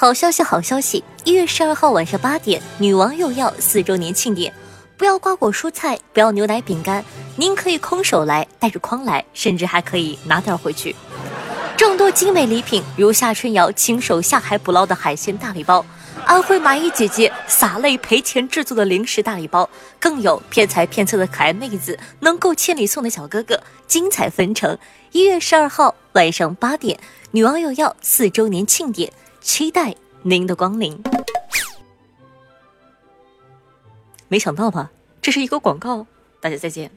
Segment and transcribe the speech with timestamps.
[0.00, 1.04] 好消息，好消息！
[1.24, 4.50] 一月十二号晚上八点，女王又要四周年庆典，
[4.96, 7.04] 不要瓜果蔬菜，不要牛奶饼干，
[7.36, 10.96] 您可以空手来，带着筐来，甚至还可以拿点回去。
[11.76, 15.84] 众多精美礼品，如夏春瑶亲手下海捕捞的海鲜大礼包，
[16.24, 24.78] 安徽蚂蚁姐姐洒泪赔钱制作的零食大礼包，更有骗财骗色的可爱妹子能够千里送的小哥哥，精彩纷呈。
[25.12, 26.98] 一月十二号晚上八点，
[27.32, 29.12] 女王又要四周年庆典。
[29.40, 31.02] 期待您的光临。
[34.28, 34.90] 没想到吧，
[35.20, 36.06] 这是一个广告。
[36.40, 36.90] 大家再见。